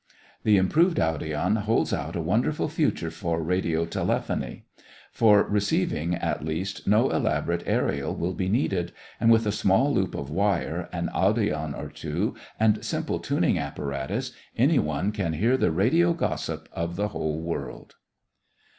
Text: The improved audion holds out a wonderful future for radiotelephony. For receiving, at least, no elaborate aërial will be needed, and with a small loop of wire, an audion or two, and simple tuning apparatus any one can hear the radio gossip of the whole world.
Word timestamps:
The 0.41 0.57
improved 0.57 0.97
audion 0.97 1.55
holds 1.59 1.93
out 1.93 2.15
a 2.15 2.21
wonderful 2.23 2.67
future 2.67 3.11
for 3.11 3.39
radiotelephony. 3.39 4.63
For 5.11 5.43
receiving, 5.43 6.15
at 6.15 6.43
least, 6.43 6.87
no 6.87 7.11
elaborate 7.11 7.63
aërial 7.65 8.17
will 8.17 8.33
be 8.33 8.49
needed, 8.49 8.93
and 9.19 9.29
with 9.29 9.45
a 9.45 9.51
small 9.51 9.93
loop 9.93 10.15
of 10.15 10.31
wire, 10.31 10.89
an 10.91 11.11
audion 11.13 11.77
or 11.77 11.87
two, 11.91 12.33
and 12.59 12.83
simple 12.83 13.19
tuning 13.19 13.59
apparatus 13.59 14.31
any 14.57 14.79
one 14.79 15.11
can 15.11 15.33
hear 15.33 15.55
the 15.55 15.69
radio 15.71 16.13
gossip 16.13 16.67
of 16.73 16.95
the 16.95 17.09
whole 17.09 17.39
world. 17.39 17.93